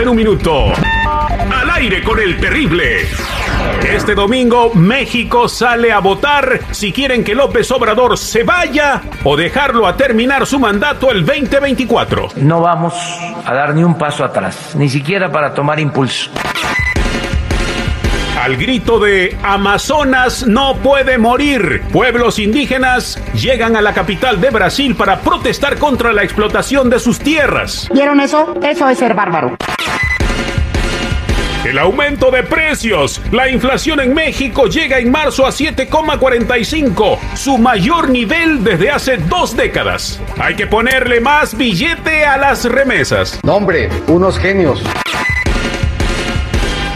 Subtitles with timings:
[0.00, 0.72] 24 horas en un minuto.
[1.52, 3.06] Al aire con el terrible.
[3.82, 9.86] Este domingo México sale a votar si quieren que López Obrador se vaya o dejarlo
[9.86, 12.28] a terminar su mandato el 2024.
[12.36, 12.94] No vamos
[13.44, 16.30] a dar ni un paso atrás, ni siquiera para tomar impulso.
[18.40, 24.94] Al grito de Amazonas no puede morir, pueblos indígenas llegan a la capital de Brasil
[24.94, 27.86] para protestar contra la explotación de sus tierras.
[27.92, 28.58] ¿Vieron eso?
[28.62, 29.58] Eso es ser bárbaro.
[31.66, 33.20] El aumento de precios.
[33.30, 39.54] La inflación en México llega en marzo a 7,45, su mayor nivel desde hace dos
[39.54, 40.18] décadas.
[40.38, 43.38] Hay que ponerle más billete a las remesas.
[43.42, 44.82] No, hombre, unos genios.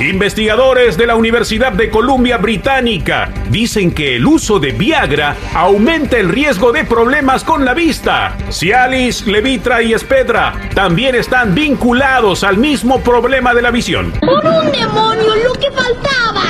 [0.05, 6.29] Investigadores de la Universidad de Columbia Británica dicen que el uso de Viagra aumenta el
[6.29, 8.37] riesgo de problemas con la vista.
[8.51, 14.13] Cialis, Levitra y Espedra también están vinculados al mismo problema de la visión.
[14.21, 16.43] ¡Por un demonio, lo que faltaba!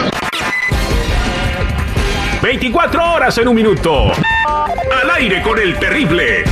[2.43, 4.11] 24 horas en un minuto.
[4.47, 6.43] Al aire con el terrible.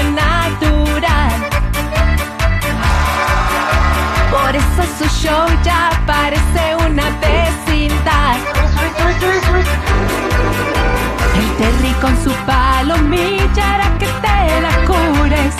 [0.00, 1.32] Natural.
[4.30, 8.36] Por eso su show ya parece una vecindad.
[11.36, 15.54] El Terry con su palomilla hará que te la cures.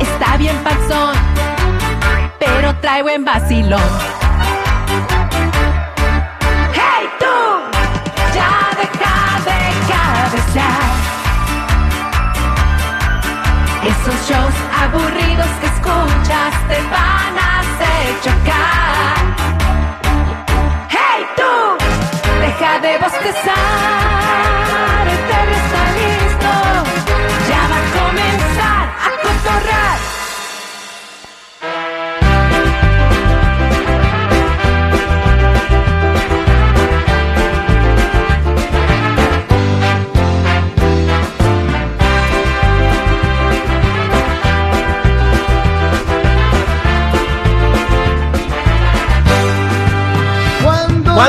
[0.00, 1.14] Está bien panzón,
[2.38, 4.21] pero trae buen vacilón.
[14.02, 19.16] Esos shows aburridos que escuchas te van a hacer chocar.
[20.88, 21.54] ¡Hey tú!
[22.40, 23.54] Deja de bostezar,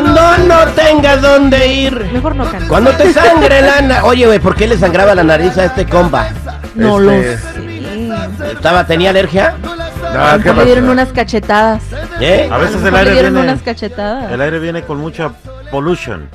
[0.02, 2.10] Cuando no tengas dónde ir.
[2.12, 2.68] Mejor no cantes.
[2.68, 4.04] Cuando te sangre la nariz.
[4.06, 6.30] Oye, güey, ¿por qué le sangraba la nariz a este compa?
[6.76, 8.52] No lo Este, sé.
[8.54, 9.56] ¿Estaba, tenía alergia?
[10.16, 10.94] Ah, ¿qué le dieron pasó?
[10.94, 11.84] unas cachetadas.
[12.20, 12.50] ¿Eh?
[12.52, 14.32] A veces el le aire dieron viene, unas cachetadas.
[14.32, 15.30] el aire viene con mucha
[15.72, 16.28] pollution.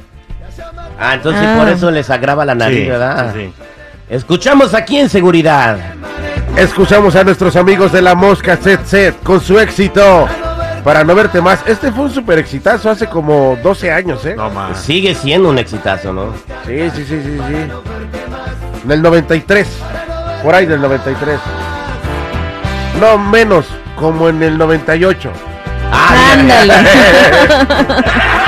[1.00, 1.56] Ah, entonces Ah.
[1.58, 3.32] por eso le sangraba la nariz, Sí, ¿verdad?
[3.34, 3.62] sí, sí.
[4.08, 5.78] Escuchamos aquí en seguridad.
[6.56, 10.26] Escuchamos a nuestros amigos de la Mosca Set Set con su éxito.
[10.88, 11.60] Para no verte más.
[11.66, 14.34] Este fue un super exitazo hace como 12 años, ¿eh?
[14.34, 14.80] No más.
[14.80, 16.32] Sigue siendo un exitazo, ¿no?
[16.66, 17.70] Sí, sí, sí, sí, sí.
[18.84, 19.68] En el 93.
[20.42, 21.38] Por ahí del 93.
[22.98, 23.66] No menos,
[23.96, 25.30] como en el 98.
[25.92, 26.72] Ah, Ándale.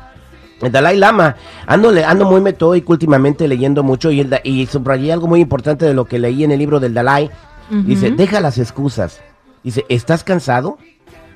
[0.61, 1.35] El Dalai Lama.
[1.67, 5.85] Ando, le- ando muy metódico últimamente leyendo mucho y, el y subrayé algo muy importante
[5.85, 7.29] de lo que leí en el libro del Dalai.
[7.69, 9.21] Dice, deja las excusas.
[9.63, 10.77] Dice, ¿estás cansado?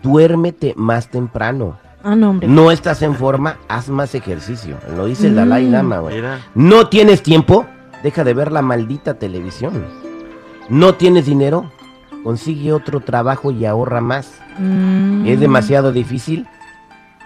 [0.03, 1.77] Duérmete más temprano.
[2.03, 2.47] Ah, no, hombre.
[2.47, 4.77] No estás en forma, haz más ejercicio.
[4.95, 5.35] Lo dice el Mm.
[5.37, 6.21] Dalai Lama, güey.
[6.53, 7.65] No tienes tiempo,
[8.03, 9.85] deja de ver la maldita televisión.
[10.69, 11.71] No tienes dinero,
[12.23, 14.33] consigue otro trabajo y ahorra más.
[14.59, 15.25] Mm.
[15.27, 16.47] Es demasiado difícil,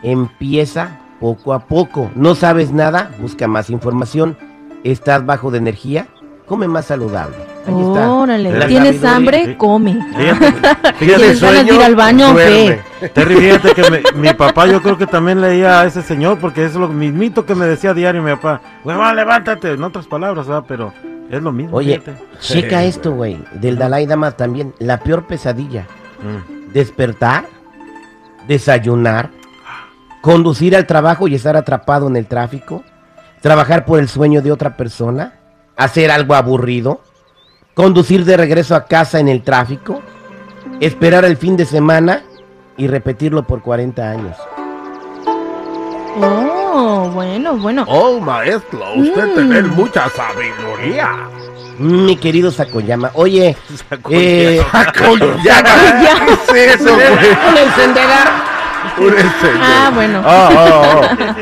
[0.03, 2.09] empieza poco a poco.
[2.15, 4.37] No sabes nada, busca más información.
[4.83, 6.07] Estás bajo de energía,
[6.45, 7.35] come más saludable.
[7.67, 8.09] Ahí está.
[8.11, 8.51] Órale.
[8.57, 9.15] La ¿Tienes sabiduría.
[9.41, 9.57] hambre?
[9.57, 9.99] Come.
[10.15, 10.53] Fíjate,
[11.05, 12.31] ¿Tienes ganas de ir al baño?
[12.31, 12.79] Duerme.
[13.13, 16.65] Terry, fíjate que me- mi papá yo creo que también leía a ese señor porque
[16.65, 18.61] es lo mismito que me decía a diario mi papá.
[18.83, 19.73] Huevón, levántate.
[19.73, 20.63] En otras palabras, ¿verdad?
[20.67, 20.93] Pero
[21.29, 21.75] es lo mismo.
[21.77, 22.23] Oye, fíjate.
[22.39, 24.73] checa esto, güey, del Dalai Lama también.
[24.79, 25.85] La peor pesadilla.
[26.23, 26.71] Mm.
[26.73, 27.45] Despertar,
[28.47, 29.29] desayunar,
[30.21, 32.83] conducir al trabajo y estar atrapado en el tráfico,
[33.41, 35.33] trabajar por el sueño de otra persona,
[35.77, 37.01] hacer algo aburrido,
[37.73, 40.01] conducir de regreso a casa en el tráfico,
[40.81, 42.23] esperar el fin de semana
[42.77, 44.35] y repetirlo por 40 años.
[46.21, 47.85] Oh, bueno, bueno.
[47.87, 49.33] Oh, maestro, usted Mm.
[49.35, 51.09] tiene mucha sabiduría.
[51.77, 53.55] Mi querido Sakoyama, oye,
[53.89, 54.21] Sakoyama.
[54.21, 54.61] eh.
[56.51, 57.07] ¿Qué es eso, güey?
[59.61, 60.21] Ah, bueno.
[60.25, 61.33] Ah, ah, ah.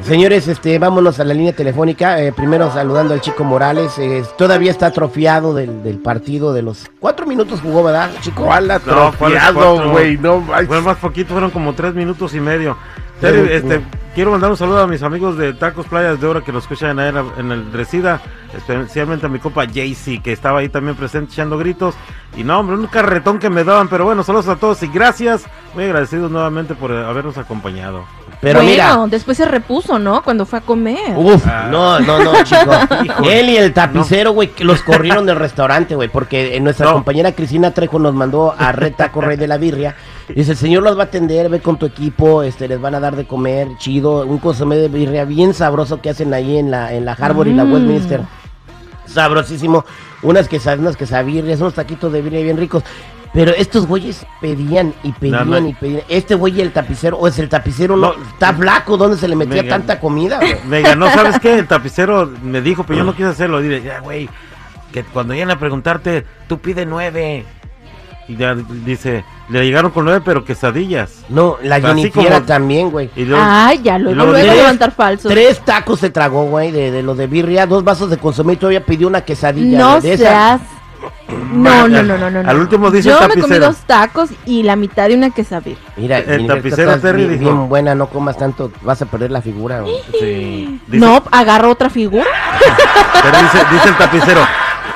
[0.02, 2.20] Señores, este, vámonos a la línea telefónica.
[2.20, 3.98] Eh, primero saludando al chico Morales.
[3.98, 8.44] eh, todavía está atrofiado del, del partido de los cuatro minutos jugó, ¿verdad, chico?
[8.44, 10.18] ¿Cuál No, ¿cuál es atrofiado, güey?
[10.18, 12.76] No, Fue más poquito, fueron como tres minutos y medio.
[13.22, 13.80] Este,
[14.14, 16.98] quiero mandar un saludo a mis amigos de Tacos Playas de Oro que los escuchan
[16.98, 18.20] en, el Resida,
[18.52, 21.94] especialmente a mi compa Jaycee, que estaba ahí también presente echando gritos.
[22.36, 25.46] Y no, hombre, un carretón que me daban, pero bueno, saludos a todos y gracias.
[25.74, 28.04] Muy agradecidos nuevamente por habernos acompañado.
[28.42, 30.22] Pero bueno, mira, después se repuso, ¿no?
[30.24, 31.16] Cuando fue a comer.
[31.16, 31.68] Uf, Ah.
[31.70, 32.72] no, no, no, chico.
[33.30, 36.94] Él y el tapicero, güey, los corrieron del restaurante, güey, porque eh, nuestra No.
[36.94, 39.94] compañera Cristina Trejo nos mandó a Reta Correy de la Birria.
[40.34, 43.00] Dice, el señor los va a atender, ve con tu equipo, este, les van a
[43.00, 46.92] dar de comer, chido, un consomé de birria bien sabroso que hacen ahí en la,
[46.92, 47.72] en la Harbor y la Mm.
[47.72, 48.20] Westminster.
[49.06, 49.84] Sabrosísimo.
[50.22, 52.82] Unas quesadillas, unas quesabirrias, unos taquitos de birria bien ricos.
[53.34, 55.68] Pero estos güeyes pedían y pedían No, no.
[55.68, 56.02] y pedían.
[56.08, 58.22] Este güey el tapicero, o es el tapicero, no, No.
[58.24, 60.56] está flaco, ¿dónde se le metía Me- tanta comida, güey?
[60.66, 61.58] Me ganó, ¿sabes qué?
[61.58, 63.60] El tapicero me dijo, pero yo no quise hacerlo.
[63.62, 64.28] Dile, ya, güey,
[64.92, 67.46] que cuando lleguen a preguntarte, tú pide nueve.
[68.28, 71.24] Y ya dice, le llegaron con nueve, pero quesadillas.
[71.28, 73.10] No, la como- también, güey.
[73.34, 75.28] Ay, ya, luego, luego luego levantar falso.
[75.30, 78.56] Tres tacos se tragó, güey, de, de lo de birria, dos vasos de consomé y
[78.56, 79.78] todavía pidió una quesadilla.
[79.78, 80.22] No de esa.
[80.24, 80.60] seas.
[81.52, 82.48] No, no, no, no, no.
[82.48, 85.76] Al último dice Yo me comí dos tacos y la mitad de una quesadilla.
[85.96, 89.42] Mira, El tapicero Terry bien, dijo- bien buena, no comas tanto, vas a perder la
[89.42, 89.82] figura,
[90.18, 92.24] sí, dice, No, agarro otra figura.
[93.22, 94.40] pero dice, dice el tapicero,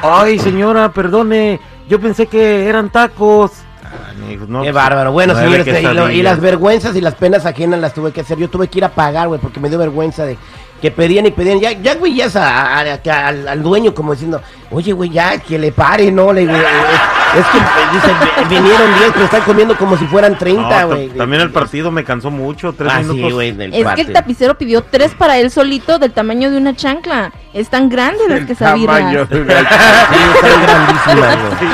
[0.02, 3.52] ay señora, perdone, yo pensé que eran tacos.
[3.84, 4.12] Ah,
[4.48, 5.12] no, Qué pues, bárbaro.
[5.12, 6.24] Bueno, señores, y, lo- y quesadillas.
[6.24, 8.36] las vergüenzas y las penas ajenas las tuve que hacer.
[8.38, 10.36] Yo tuve que ir a pagar, güey, porque me dio vergüenza de
[10.82, 11.60] que pedían y pedían.
[11.60, 15.38] Ya, ya güey, ya a- a- a- al, al dueño como diciendo, oye, güey, ya,
[15.38, 16.32] que le pare, ¿no?
[16.32, 17.58] Le "Eh, es, es que,
[17.92, 18.08] dice,
[18.48, 21.08] "vi- vinieron 10, pero están comiendo como si fueran No, 30, ta- güey.
[21.10, 23.16] también el partido me cansó mucho, tres Ah, minutos.
[23.28, 26.58] sí, güey, del Es que el tapicero pidió tres para él solito del tamaño de
[26.58, 27.32] una chancla.
[27.52, 28.96] Están grandes las el quesadillas.
[28.98, 31.70] tamaño de una- Sí, están grandísimas, güey.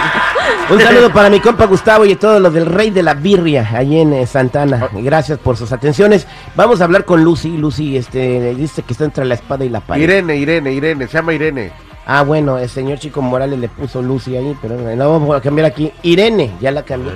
[0.71, 4.01] Un saludo para mi compa Gustavo y todos los del Rey de la Birria, allí
[4.01, 4.89] en eh, Santana.
[4.93, 6.27] Gracias por sus atenciones.
[6.55, 7.57] Vamos a hablar con Lucy.
[7.59, 10.03] Lucy este, dice que está entre la espada y la pared.
[10.03, 11.73] Irene, Irene, Irene, se llama Irene.
[12.07, 15.41] Ah, bueno, el señor Chico Morales le puso Lucy ahí, pero no, la vamos a
[15.41, 15.93] cambiar aquí.
[16.03, 17.13] Irene, ya la cambié.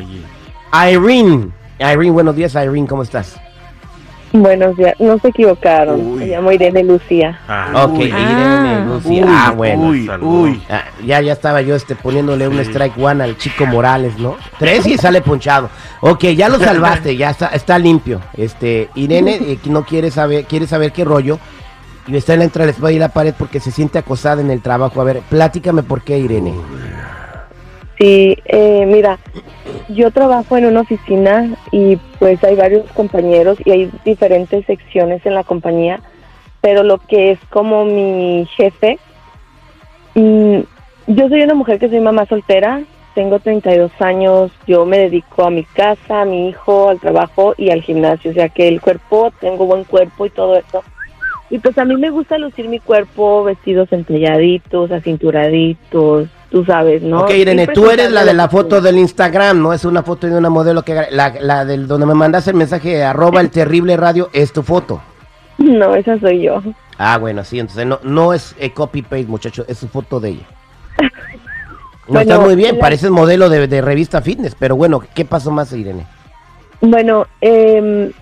[0.72, 1.50] Irene.
[1.80, 3.36] Irene, buenos días, Irene, ¿cómo estás?
[4.32, 5.98] Buenos días, no se equivocaron.
[6.04, 6.18] Uy.
[6.20, 7.40] Me llamo Irene Lucía.
[7.48, 8.04] ah, Ok, Uy.
[8.04, 8.84] Irene, Ah.
[8.86, 9.08] Lucy.
[9.08, 9.88] Uy, ah, bueno.
[10.20, 10.62] Uy.
[10.68, 14.36] Ah, ya, ya estaba yo este, poniéndole un strike one al chico Morales, ¿no?
[14.58, 15.70] Tres y sale ponchado.
[16.00, 18.20] Ok, ya lo salvaste, ya está, está limpio.
[18.36, 21.38] Este, Irene eh, no quiere saber, quiere saber qué rollo.
[22.06, 25.00] Y está en la espada y la pared porque se siente acosada en el trabajo.
[25.00, 26.54] A ver, platícame por qué, Irene.
[27.98, 29.18] Sí, eh, mira,
[29.88, 35.34] yo trabajo en una oficina y pues hay varios compañeros y hay diferentes secciones en
[35.34, 36.00] la compañía,
[36.60, 38.98] pero lo que es como mi jefe,
[40.14, 40.58] mm,
[41.06, 42.82] yo soy una mujer que soy mamá soltera,
[43.14, 47.70] tengo 32 años, yo me dedico a mi casa, a mi hijo, al trabajo y
[47.70, 50.82] al gimnasio, o sea que el cuerpo, tengo buen cuerpo y todo eso.
[51.48, 57.20] Y pues a mí me gusta lucir mi cuerpo, vestidos entalladitos, acinturaditos, tú sabes, ¿no?
[57.20, 59.72] ok, Irene, tú eres la de la foto del Instagram, ¿no?
[59.72, 61.06] Es una foto de una modelo que...
[61.10, 65.00] La, la del donde me mandaste el mensaje, arroba el terrible radio, es tu foto.
[65.58, 66.62] No, esa soy yo.
[66.98, 70.46] Ah, bueno, sí, entonces no, no es eh, copy-paste, muchacho, es su foto de ella.
[72.08, 75.24] No Bueno, está muy bien, la- pareces modelo de, de revista fitness, pero bueno, ¿qué
[75.24, 76.06] pasó más, Irene?
[76.80, 78.12] Bueno, eh,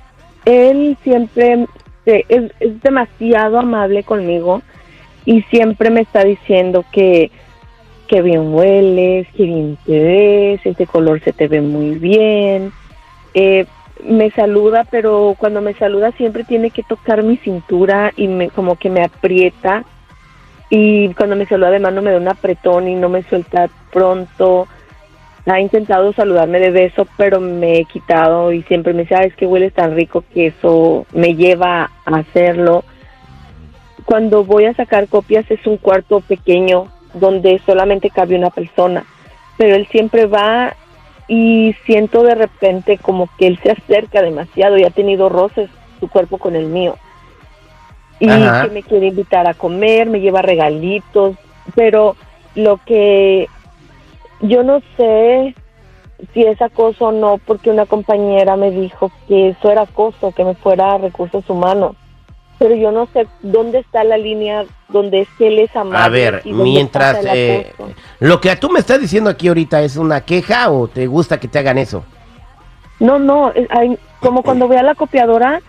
[0.46, 1.66] él siempre
[2.06, 4.62] es, es demasiado amable conmigo
[5.24, 7.30] y siempre me está diciendo que,
[8.08, 12.72] que bien hueles, que bien te ves, este color se te ve muy bien.
[13.32, 13.66] Eh,
[14.04, 18.76] me saluda, pero cuando me saluda siempre tiene que tocar mi cintura y me como
[18.76, 19.84] que me aprieta.
[20.68, 24.66] Y cuando me saluda de mano me da un apretón y no me suelta pronto
[25.46, 29.36] ha intentado saludarme de beso, pero me he quitado y siempre me dice, "Ay, es
[29.36, 32.84] que hueles tan rico que eso me lleva a hacerlo.
[34.06, 39.04] Cuando voy a sacar copias es un cuarto pequeño donde solamente cabe una persona,
[39.58, 40.74] pero él siempre va
[41.28, 45.70] y siento de repente como que él se acerca demasiado y ha tenido roces
[46.00, 46.96] su cuerpo con el mío.
[48.20, 48.62] y Ajá.
[48.62, 51.36] que me quiere invitar a comer, me lleva regalitos,
[51.74, 52.14] pero
[52.54, 53.48] lo que
[54.48, 55.54] yo no sé
[56.32, 60.44] si es acoso o no, porque una compañera me dijo que eso era acoso, que
[60.44, 61.96] me fuera a recursos humanos.
[62.58, 66.04] Pero yo no sé dónde está la línea donde es que él es amable.
[66.04, 67.24] A ver, y mientras...
[67.24, 67.72] eh,
[68.20, 71.48] lo que tú me estás diciendo aquí ahorita es una queja o te gusta que
[71.48, 72.04] te hagan eso.
[73.00, 75.60] No, no, hay- como cuando voy a la copiadora,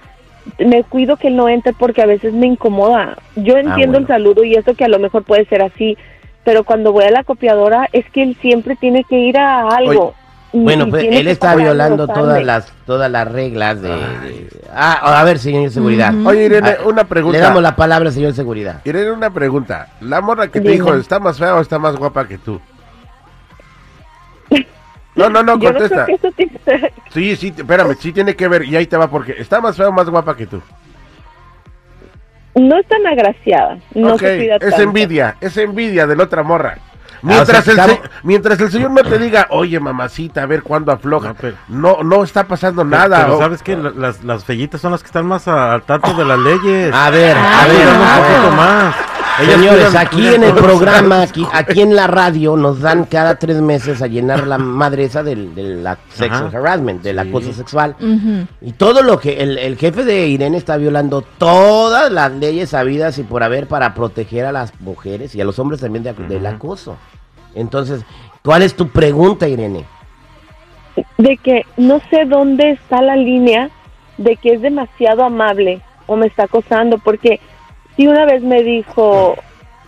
[0.60, 3.17] me cuido que él no entre porque a veces me incomoda.
[3.36, 5.98] Yo entiendo el saludo y eso que a lo mejor puede ser así,
[6.46, 10.16] pero cuando voy a la copiadora es que él siempre tiene que ir a algo.
[10.54, 13.90] Bueno, pues él está violando todas las todas las reglas de...
[13.90, 16.14] de- Ah, a ver, señor seguridad.
[16.25, 17.38] Oye, Irene, Ah, una pregunta.
[17.38, 18.80] Le damos la palabra, señor seguridad.
[18.86, 19.90] Irene, una pregunta.
[20.00, 20.74] La morra que te Dime.
[20.75, 22.62] dijo, ¿está más fea o está más guapa que tú?
[25.16, 26.06] No, no, no, Yo no contesta.
[26.06, 28.64] creo que eso tiene- Sí, sí, espérame, sí tiene que ver.
[28.66, 30.62] Y ahí te va porque está más fea o más guapa que tú.
[32.56, 34.82] No es tan agraciada, no se cuida es tanto.
[34.82, 36.78] envidia, es envidia de la otra morra.
[36.78, 40.44] Ah, Mientras, o sea, el, estamos- se- mientras el señor no te diga, oye mamacita,
[40.44, 43.24] a ver cuándo afloja, No, pero- no, no está pasando Pero- nada.
[43.24, 46.14] Pero o- sabes que las, las fellitas son las que están más a- al tanto
[46.14, 46.94] de las leyes.
[46.94, 48.28] A ver, a ver, un a ver.
[48.32, 48.96] poquito más.
[49.38, 53.36] Señores, cuidan- aquí cuidan en el programa, aquí, aquí en la radio, nos dan cada
[53.38, 57.27] tres meses a llenar la madresa del, del la- sexual harassment, del Sí.
[57.30, 57.96] acoso sexual.
[58.62, 63.18] Y todo lo que el, el jefe de Irene está violando todas las leyes sabidas
[63.18, 66.46] y por haber para proteger a las mujeres y a los hombres también de- del
[66.46, 66.96] acoso.
[67.56, 68.04] Entonces,
[68.44, 69.86] ¿cuál es tu pregunta, Irene?
[71.18, 73.70] de que no sé dónde está la línea
[74.18, 77.42] de que es demasiado amable o me está acosando, porque
[77.96, 79.36] si una vez me dijo,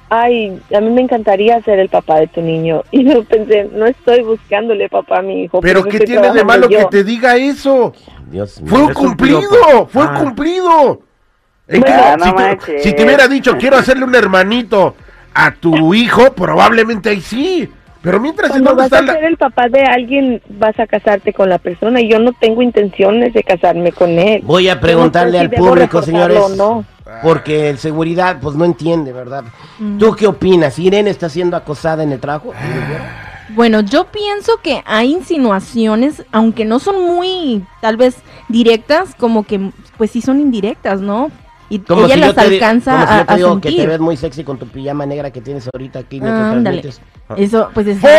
[0.09, 3.85] ay, a mí me encantaría ser el papá de tu niño, y yo pensé, no
[3.85, 5.59] estoy buscándole papá a mi hijo.
[5.61, 6.87] Pero ¿qué tiene de malo que yo".
[6.87, 7.93] te diga eso?
[8.29, 8.69] Dios mío.
[8.85, 10.19] Fue cumplido, fue un Ah.
[10.19, 11.01] cumplido.
[11.69, 14.95] En Bueno, que- no si, te, si te hubiera dicho, quiero hacerle un hermanito
[15.33, 17.69] a tu hijo, probablemente ahí sí.
[18.01, 19.13] Pero mientras, ¿en Cuando vas está a la...?
[19.15, 22.61] ser el papá de alguien, vas a casarte con la persona, y yo no tengo
[22.61, 24.41] intenciones de casarme con él.
[24.43, 26.39] Voy a Yo no sé preguntarle si al público, señores.
[26.55, 26.85] no.
[27.23, 29.43] Porque el seguridad, pues no entiende, ¿verdad?
[29.99, 30.77] ¿Tú qué opinas?
[30.79, 32.53] ¿Irene está siendo acosada en el trabajo?
[33.49, 38.17] Bueno, yo pienso que hay insinuaciones, aunque no son muy, tal vez,
[38.49, 41.31] directas, como que, pues sí son indirectas, ¿no?
[41.69, 43.71] Y Como ella si yo las alcanza como si yo a, te a digo que
[43.71, 46.19] te ves muy sexy con tu pijama negra que tienes ahorita aquí.
[46.19, 47.01] transmites.
[47.35, 47.99] Eso, pues es...
[47.99, 48.11] ¡Foto!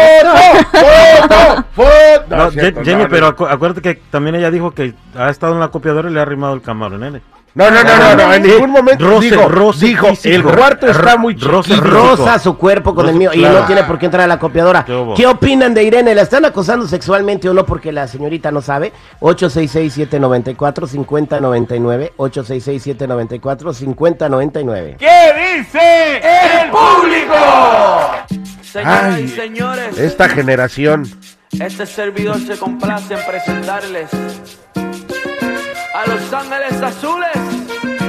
[0.70, 1.64] ¡Foto!
[1.72, 2.26] ¡Foto!
[2.28, 4.94] No, No, es cierto, Je- Jenny, no, pero acu- acuérdate que también ella dijo que
[5.16, 7.22] ha estado en la copiadora y le ha arrimado el camarón, ¿eh?
[7.54, 10.34] No, no, no, no, no, en ningún momento Roce, dijo, roce dijo, físico.
[10.36, 11.74] el cuarto está muy Roce.
[11.76, 14.84] Rosa su cuerpo con el mío y no tiene por qué entrar a la copiadora.
[14.84, 15.14] ¿Qué?
[15.16, 16.14] ¿Qué opinan de Irene?
[16.14, 17.66] ¿La están acosando sexualmente o no?
[17.66, 18.92] Porque la señorita no sabe.
[19.20, 22.12] 866-794-5099.
[22.16, 24.96] 866-794-5099.
[28.62, 31.08] Señoras Ay, y señores, Esta generación.
[31.58, 34.10] este servidor se complace en presentarles
[35.98, 37.28] a Los Ángeles Azules.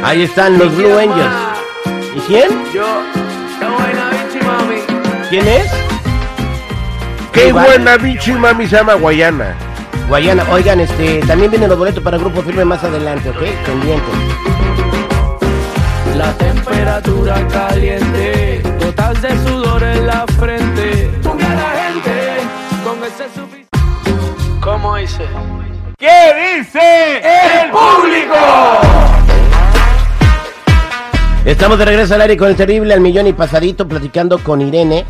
[0.03, 1.35] Ahí están los Blue ¿Quién Angels.
[2.15, 2.49] ¿Y quién?
[2.71, 2.85] Yo,
[3.59, 5.27] qué buena bichi, mami.
[5.29, 5.71] ¿Quién es?
[7.33, 9.55] Qué buena bichi mami se llama Guayana.
[10.07, 10.43] Guayana.
[10.51, 13.41] Oigan, este, también vienen los boletos para Grupo Firme más adelante, ¿ok?
[13.65, 14.15] Pendientes.
[16.15, 21.09] La temperatura caliente, gotas de sudor en la frente.
[21.23, 22.37] Ponga a la gente
[22.83, 23.69] con ese suficiente.
[24.61, 25.25] ¿Cómo dice?
[25.99, 26.07] ¿Qué
[26.59, 28.33] dice el público?
[31.43, 35.03] Estamos de regreso al aire con el terrible al millón y pasadito platicando con Irene.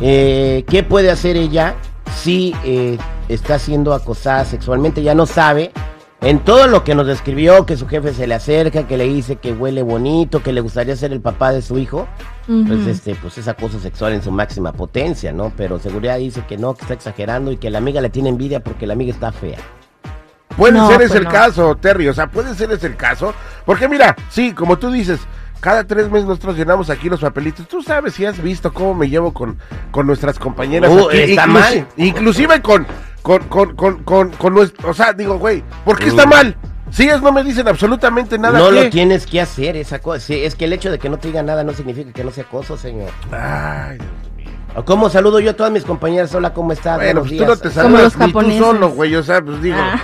[0.00, 1.74] Eh, ¿Qué puede hacer ella
[2.22, 2.96] si eh,
[3.28, 5.02] está siendo acosada sexualmente?
[5.02, 5.72] Ya no sabe.
[6.20, 9.36] En todo lo que nos describió, que su jefe se le acerca, que le dice
[9.36, 12.06] que huele bonito, que le gustaría ser el papá de su hijo,
[12.46, 12.88] pues Ujú.
[12.88, 15.52] este, pues es acoso sexual en su máxima potencia, ¿no?
[15.56, 18.60] Pero seguridad dice que no, que está exagerando y que la amiga le tiene envidia
[18.60, 19.58] porque la amiga está fea.
[20.56, 21.30] Puede No, ser pues ese el no.
[21.30, 22.08] caso, Terry.
[22.08, 23.34] O sea, puede ser ese el caso.
[23.64, 25.20] Porque mira, sí, como tú dices,
[25.60, 27.66] cada tres meses nosotros llenamos aquí los papelitos.
[27.68, 29.58] Tú sabes si has visto cómo me llevo con,
[29.90, 30.90] con nuestras compañeras.
[30.90, 31.86] Uh, aquí, está inclusi- mal.
[31.96, 32.86] Inclusive con,
[33.22, 36.56] con, con, con, con, con nuestro, o sea, digo, güey, ¿por qué está mal?
[36.90, 38.58] Si ellos no me dicen absolutamente nada.
[38.60, 38.84] no ¿qué?
[38.84, 40.20] lo tienes que hacer, esa cosa.
[40.20, 42.30] Sí, es que el hecho de que no te diga nada no significa que no
[42.30, 43.10] sea acoso, señor.
[43.32, 44.84] Ay, Dios mío.
[44.84, 46.32] ¿Cómo saludo yo a todas mis compañeras?
[46.34, 46.96] Hola, ¿cómo estás?
[46.96, 49.16] Bueno, Buenos pues tú no te Como los saludas ni tú solo, güey.
[49.16, 50.00] O sea, pues digo, Ah.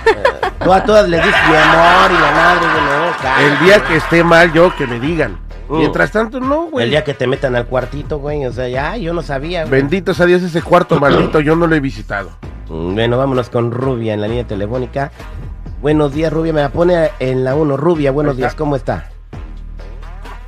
[0.63, 3.95] Tú a todas les dices mi amor y la madre, güey, no, el día que
[3.97, 5.37] esté mal yo, que me digan.
[5.69, 5.77] Uh.
[5.77, 6.85] Mientras tanto, no, güey.
[6.85, 9.81] El día que te metan al cuartito, güey, o sea, ya, yo no sabía, güey.
[9.81, 12.29] Bendito sea Dios, ese cuarto maldito yo no lo he visitado.
[12.69, 15.11] Mm, Bueno, vámonos con Rubia en la línea telefónica.
[15.81, 17.75] Buenos días, Rubia, me la pone en la 1.
[17.77, 19.09] Rubia, buenos días, ¿cómo está?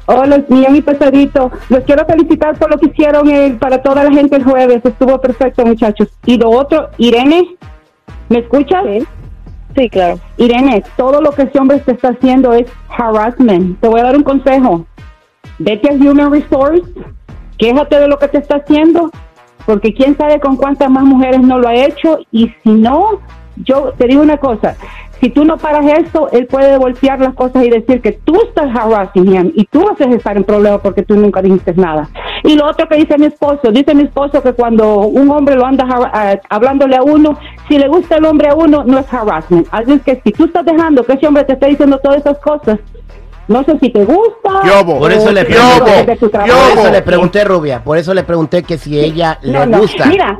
[0.07, 1.51] Hola, millón y pesadito.
[1.69, 4.81] Los quiero felicitar por lo que hicieron el- para toda la gente el jueves.
[4.85, 6.09] Estuvo perfecto, muchachos.
[6.25, 7.55] Y lo otro, Irene,
[8.29, 8.83] ¿me escuchas?
[8.85, 9.07] Sí,
[9.91, 10.19] claro.
[10.37, 13.79] Irene, todo lo que ese hombre te está haciendo es harassment.
[13.79, 14.85] Te voy a dar un consejo.
[15.59, 16.83] Vete a Human Resource,
[17.57, 19.09] quéjate de lo que te está haciendo,
[19.65, 22.19] porque quién sabe con cuántas más mujeres no lo ha hecho.
[22.31, 23.21] Y si no,
[23.57, 24.75] yo te digo una cosa.
[25.21, 28.67] Si tú no paras esto, él puede voltear las cosas y decir que tú estás
[28.75, 32.09] harassing him y tú a estar en problemas porque tú nunca dijiste nada.
[32.43, 35.65] Y lo otro que dice mi esposo, dice mi esposo que cuando un hombre lo
[35.65, 39.67] anda ah, hablándole a uno, si le gusta el hombre a uno, no es harassment.
[39.71, 42.37] Así es que si tú estás dejando que ese hombre te esté diciendo todas esas
[42.39, 42.79] cosas,
[43.47, 44.83] no sé si te gusta.
[44.85, 48.77] Por eso le pregunté, tu por eso le pregunté, Rubia, por eso le pregunté que
[48.77, 49.77] si ella No, le no.
[49.79, 50.05] gusta.
[50.07, 50.39] Mira,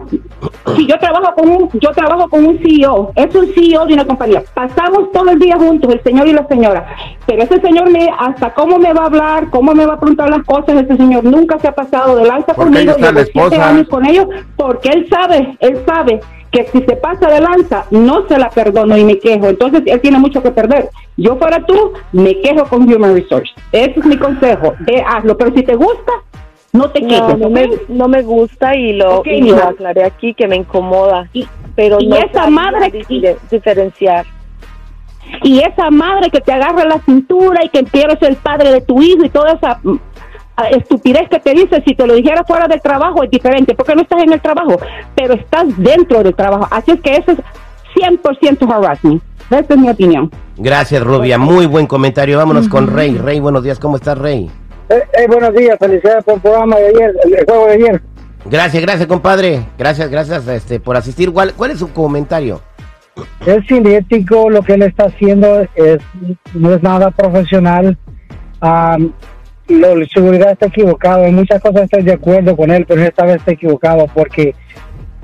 [0.76, 4.06] si yo trabajo con un, yo trabajo con un CEO, es un CEO de una
[4.06, 4.44] compañía.
[4.54, 6.86] Pasamos todo el día juntos, el señor y la señora.
[7.26, 10.30] Pero ese señor me, hasta cómo me va a hablar, cómo me va a preguntar
[10.30, 13.20] las cosas, ese señor nunca se ha pasado de lanza Porque conmigo.
[13.20, 13.70] esposa.
[13.70, 16.20] años con ellos, porque él sabe, él sabe
[16.56, 19.48] que si se pasa de lanza, no se la perdono y me quejo.
[19.50, 20.90] Entonces, él tiene mucho que perder.
[21.18, 23.52] Yo fuera tú, me quejo con Human Resource.
[23.72, 24.74] Ese es mi consejo.
[24.80, 25.38] Ve, hazlo.
[25.38, 26.12] Pero si te gusta,
[26.72, 27.38] no te quejes.
[27.38, 30.56] No, no me, no me gusta y lo, Ok, y lo aclaré aquí que me
[30.56, 31.30] incomoda.
[31.76, 34.26] pero y no esa madre- difere- diferenciar.
[35.44, 38.82] y esa madre que te agarra la cintura y que quiero ser el padre de
[38.82, 39.80] tu hijo y toda esa
[40.72, 44.02] estupidez que te dice, si te lo dijera fuera del trabajo es diferente, porque no
[44.02, 44.78] estás en el trabajo,
[45.16, 46.68] pero estás dentro del trabajo.
[46.72, 47.40] Así es que eso es
[47.96, 49.22] 100% harassment.
[49.50, 50.32] Esa es mi opinión.
[50.58, 51.38] Gracias, Rubia.
[51.38, 52.38] Muy buen comentario.
[52.38, 53.18] Vámonos con Rey.
[53.18, 53.80] Rey, buenos días.
[53.80, 54.50] ¿Cómo estás, Rey?
[54.90, 58.02] Eh, eh, buenos días, felicidades por el programa de ayer, el, juego de ayer.
[58.46, 59.66] Gracias, gracias, compadre.
[59.78, 61.32] Gracias, gracias este, por asistir.
[61.32, 62.62] ¿Cuál, ¿Cuál es su comentario?
[63.46, 66.00] Es cinético, lo que él está haciendo es
[66.54, 67.98] no es nada profesional.
[68.60, 69.14] Am,
[69.68, 71.26] lo de seguridad está equivocado.
[71.26, 74.56] En muchas cosas estoy de acuerdo con él, pero esta vez está equivocado porque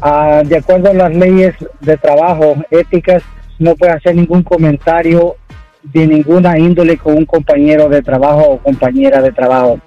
[0.01, 3.23] ah, de acuerdo a las leyes de trabajo éticas
[3.59, 5.35] no puede hacer ningún comentario
[5.83, 9.79] de ninguna índole con un compañero de trabajo o compañera de trabajo.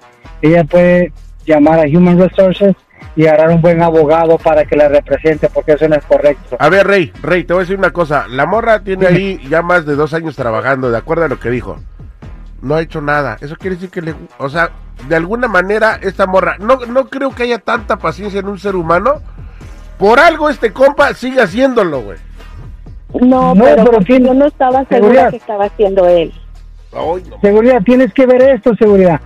[0.42, 1.12] Ella puede
[1.46, 2.74] llamar a Human Resources
[3.16, 6.56] y agarrar un buen abogado para que la represente porque eso no es correcto.
[6.58, 8.26] A ver, Rey, Rey, te voy a decir una cosa.
[8.28, 11.50] La morra tiene ahí ya más de dos años trabajando, de acuerdo a lo que
[11.50, 11.78] dijo.
[12.64, 13.36] No ha hecho nada.
[13.40, 14.14] Eso quiere decir que le...
[14.38, 14.70] O sea,
[15.08, 16.56] de alguna manera esta morra...
[16.58, 19.20] No, no creo que haya tanta paciencia en un ser humano.
[19.98, 22.18] Por algo este compa sigue haciéndolo, güey.
[23.20, 25.30] No, No, pero, pero tiene- yo no estaba segura seguridad.
[25.30, 26.32] que estaba haciendo él.
[27.42, 29.20] Seguridad, tienes que ver esto, seguridad.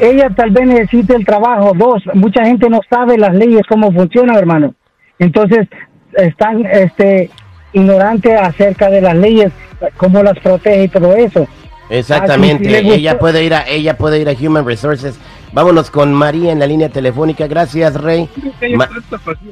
[0.00, 1.72] Ella tal vez necesite el trabajo.
[1.74, 4.74] Dos, mucha gente no sabe las leyes, cómo funcionan, hermano.
[5.18, 5.66] Entonces,
[6.12, 7.30] están este,
[7.72, 9.52] ignorantes acerca de las leyes,
[9.96, 11.46] cómo las protege y todo eso.
[11.90, 12.68] Exactamente.
[12.68, 15.16] Ah, sí, sí ella puede ir a ella puede ir a Human Resources.
[15.52, 17.46] Vámonos con María en la línea telefónica.
[17.46, 18.28] Gracias, Rey.
[18.76, 18.88] Ma-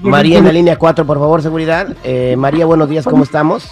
[0.00, 1.88] María en la línea 4, por favor, seguridad.
[2.02, 3.70] Eh, María, buenos días, ¿cómo estamos?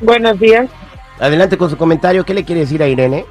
[0.00, 0.68] Buenos días.
[1.18, 2.24] Adelante con su comentario.
[2.24, 3.24] ¿Qué le quiere decir a Irene?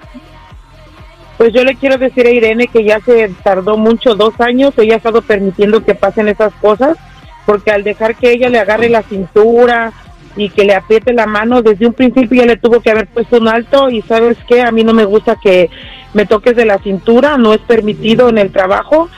[1.37, 4.95] Pues yo le quiero decir a Irene que ya se tardó mucho, dos años, ella
[4.95, 6.97] ha estado permitiendo que pasen esas cosas,
[7.45, 9.93] porque al dejar que ella le agarre la cintura
[10.35, 13.37] y que le apriete la mano, desde un principio ya le tuvo que haber puesto
[13.37, 15.69] un alto y sabes qué, a mí no me gusta que
[16.13, 19.09] me toques de la cintura, no es permitido en el trabajo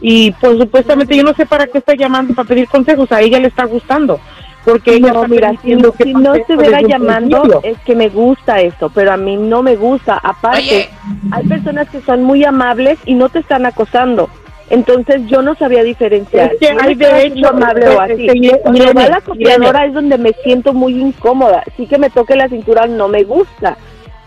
[0.00, 3.38] y pues supuestamente yo no sé para qué está llamando para pedir consejos, a ella
[3.38, 4.20] le está gustando.
[4.62, 7.70] Porque ella No, está mira, si, permitiendo que si no estuviera llamando principio.
[7.70, 10.20] es que me gusta esto, pero a mí no me gusta.
[10.22, 10.90] Aparte,
[11.30, 14.28] hay personas que son muy amables y no te están acosando.
[14.70, 16.52] Entonces yo no sabía diferenciar.
[16.52, 18.22] Es que hay derecho, amable o es así.
[18.22, 21.64] Irene, Cuando va a la copiadora es donde me siento muy incómoda.
[21.76, 23.76] Sí que me toque la cintura no me gusta,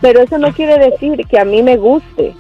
[0.02, 2.36] pero eso no quiere decir que a mí me guste.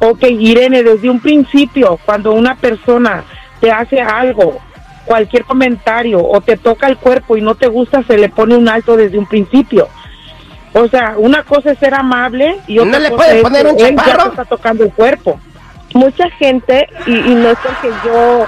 [0.00, 3.24] Ok, Irene, desde un principio, cuando una persona
[3.60, 4.58] te hace algo,
[5.06, 8.68] cualquier comentario o te toca el cuerpo y no te gusta, se le pone un
[8.68, 9.88] alto desde un principio.
[10.74, 13.66] O sea, una cosa es ser amable y otra ¿No le cosa puede es poner
[13.66, 15.40] un él ya te está tocando el cuerpo.
[15.94, 18.46] Mucha gente, y, y no es porque yo,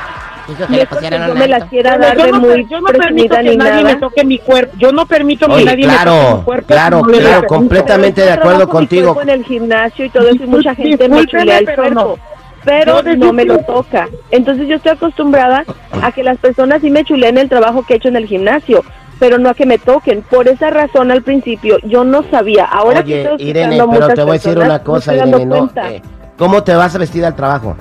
[0.69, 3.43] no es porque yo me la quiera dar de no, muy yo no permito que
[3.43, 3.95] ni nadie nada.
[3.95, 4.75] me toque mi cuerpo.
[4.79, 6.67] Yo no permito que Oye, nadie me toque claro, mi cuerpo.
[6.67, 9.21] claro, no claro, completamente de acuerdo contigo.
[9.23, 12.19] en el gimnasio y todo eso y mucha gente me chulea el cuerpo.
[12.65, 14.09] Pero no me lo toca.
[14.33, 15.65] Entonces yo estoy acostumbrada
[16.03, 18.85] a que las personas sí me chuleen el trabajo que he hecho en el gimnasio,
[19.21, 20.23] pero no a que me toquen.
[20.23, 22.65] Por esa razón al principio yo no sabía.
[22.65, 25.47] Ahora que estoy Irene, pero te voy a decir personas, una cosa, Irene.
[25.47, 26.03] No, eh,
[26.39, 27.77] ¿Cómo te vas a vestir al trabajo?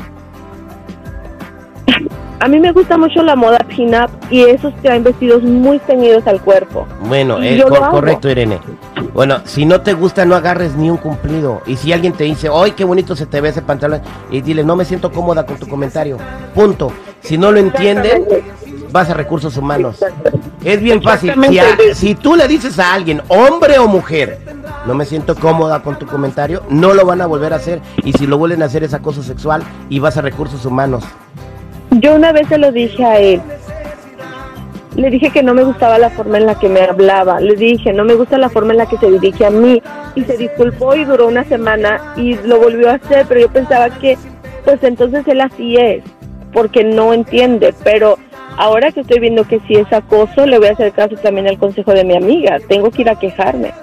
[2.39, 6.39] a mí me gusta mucho la moda pin-up y esos traen vestidos muy ceñidos al
[6.41, 6.85] cuerpo.
[7.07, 8.59] Bueno, eh, cor- correcto, Irene.
[9.13, 11.61] Bueno, si no te gusta, no agarres ni un cumplido.
[11.65, 14.01] Y si alguien te dice, ¡ay, qué bonito se te ve ese pantalón!
[14.31, 16.17] Y dile, no me siento cómoda con tu comentario.
[16.53, 16.91] Punto.
[17.21, 18.25] Si no lo entienden,
[18.91, 20.03] vas a recursos humanos.
[20.65, 21.34] Es bien fácil.
[21.49, 24.39] Si, a- si tú le dices a alguien, hombre o mujer,
[24.86, 27.82] no me siento cómoda con tu comentario, no lo van a volver a hacer.
[28.04, 31.04] Y si lo vuelven a hacer es acoso sexual y vas a recursos humanos.
[31.91, 33.41] Yo una vez se lo dije a él.
[34.95, 37.39] Le dije que no me gustaba la forma en la que me hablaba.
[37.41, 39.82] Le dije, no me gusta la forma en la que se dirige a mí.
[40.15, 43.89] Y se disculpó y duró una semana y lo volvió a hacer, pero yo pensaba
[43.89, 44.17] que,
[44.63, 46.04] pues entonces él así es,
[46.54, 47.73] porque no entiende.
[47.84, 48.17] Pero
[48.57, 51.57] ahora que estoy viendo que sí es acoso, le voy a hacer caso también al
[51.57, 52.57] consejo de mi amiga.
[52.67, 53.73] Tengo que ir a quejarme.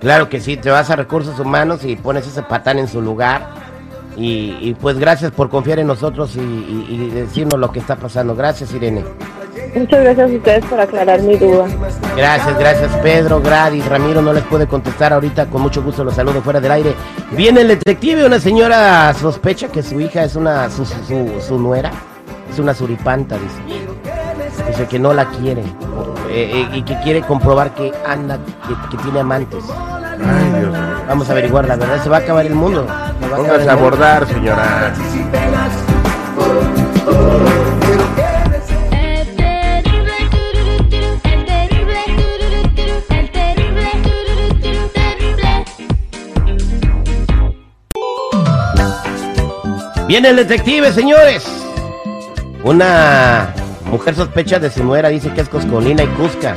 [0.00, 3.46] Claro que sí, te vas a recursos humanos y pones ese patán en su lugar.
[4.16, 7.96] Y, y pues gracias por confiar en nosotros y, y- y decirnos lo que está
[7.96, 8.36] pasando.
[8.36, 9.02] Gracias, Irene.
[9.74, 11.66] Muchas gracias a ustedes por aclarar mi duda.
[12.16, 14.22] Gracias, gracias, Pedro, Gradis, Ramiro.
[14.22, 15.46] No les puede contestar ahorita.
[15.46, 16.94] Con mucho gusto los saludo fuera del aire.
[17.32, 18.24] Viene el detective.
[18.24, 21.90] Una señora sospecha que su hija es una su, su, su- su nuera.
[22.52, 23.83] Es una suripanta, dice.
[24.74, 25.62] Dice que no la quiere.
[26.30, 29.62] eh, eh, y que quiere comprobar que anda, que, que tiene amantes.
[29.70, 30.80] Ay, Dios mío.
[31.06, 32.02] Vamos a averiguar la verdad.
[32.02, 32.84] Se va a acabar el mundo.
[32.88, 33.90] Va a acabar Póngase el a mundo.
[33.90, 34.92] bordar, señora.
[50.06, 51.44] Viene el detective, señores.
[52.62, 53.53] Una
[53.94, 56.52] mujer sospecha de su nuera dice que es coscolina y cusca.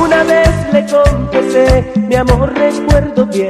[0.00, 3.48] Una vez le confesé, mi amor recuerdo bien.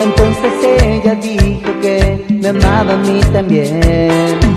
[0.00, 4.55] Entonces ella dijo que me amaba a mí también.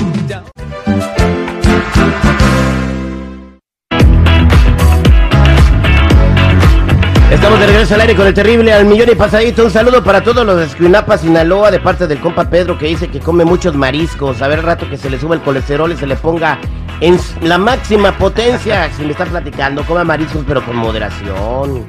[7.31, 9.63] Estamos de regreso al aire con el terrible al millón y pasadito.
[9.63, 13.07] Un saludo para todos los de Escuinapa, Sinaloa, de parte del compa Pedro que dice
[13.07, 14.41] que come muchos mariscos.
[14.41, 16.57] A ver, rato que se le sube el colesterol y se le ponga
[17.01, 18.89] en la máxima potencia.
[18.97, 21.85] Si me está platicando, coma mariscos, pero con moderación.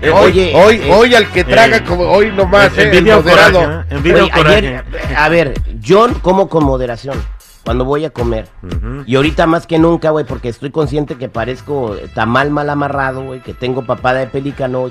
[0.00, 3.84] Eh, hoy, hoy, eh, hoy al que traga eh, como hoy nomás, el moderado.
[3.92, 4.84] coraje, Oye, ayer,
[5.16, 7.18] a ver, yo como con moderación
[7.64, 8.48] cuando voy a comer.
[9.06, 13.40] Y ahorita más que nunca, güey, porque estoy consciente que parezco tamal mal amarrado, güey,
[13.40, 14.90] que tengo papada de pelícano y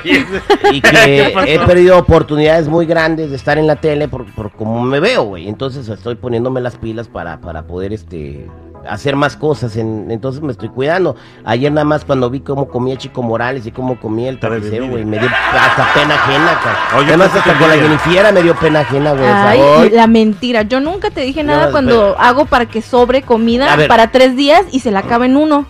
[0.00, 0.26] que,
[0.72, 4.82] y que- he perdido oportunidades muy grandes de estar en la tele por, por cómo
[4.82, 5.48] me veo, güey.
[5.48, 8.46] Entonces estoy poniéndome las pilas para, para poder este
[8.88, 11.16] hacer más cosas, en- entonces me estoy cuidando.
[11.44, 15.04] Ayer nada más cuando vi cómo comía Chico Morales y cómo comía el tapicero, güey,
[15.04, 16.78] me dio hasta pena ajena, cara.
[16.98, 17.74] Oye, Además pues, hasta con la.
[17.76, 19.22] Jennifiera me dio pena ajena, güey.
[19.24, 20.62] o sea, Ay, la mentira.
[20.62, 24.62] Yo nunca te dije nada No, cuando hago para que sobre comida para tres días
[24.70, 25.66] y se la acaba en uno.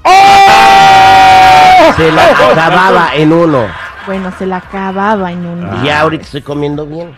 [1.96, 3.66] se la acababa en uno.
[4.06, 5.70] Bueno, se la acababa en uno.
[5.82, 7.14] Y ya ahorita estoy comiendo bien.